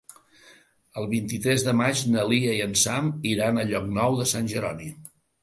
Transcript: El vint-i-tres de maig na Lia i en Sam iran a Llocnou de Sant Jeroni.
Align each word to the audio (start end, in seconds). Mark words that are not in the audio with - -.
El 1.01 1.03
vint-i-tres 1.11 1.65
de 1.67 1.73
maig 1.81 2.01
na 2.15 2.23
Lia 2.31 2.57
i 2.61 2.65
en 2.67 2.73
Sam 2.85 3.13
iran 3.35 3.61
a 3.61 3.67
Llocnou 3.75 4.19
de 4.23 4.27
Sant 4.35 4.53
Jeroni. 4.57 4.91